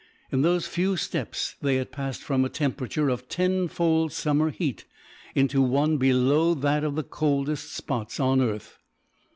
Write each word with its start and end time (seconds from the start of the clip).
In 0.31 0.41
those 0.41 0.65
few 0.65 0.97
steps 0.97 1.57
they 1.61 1.75
had 1.75 1.91
passed 1.91 2.23
from 2.23 2.43
a 2.43 2.49
temperature 2.49 3.07
of 3.09 3.29
tenfold 3.29 4.11
summer 4.11 4.49
heat 4.49 4.85
into 5.35 5.61
one 5.61 5.97
below 5.97 6.55
that 6.55 6.83
of 6.83 6.95
the 6.95 7.03
coldest 7.03 7.71
spots 7.71 8.19
on 8.19 8.41
earth. 8.41 8.79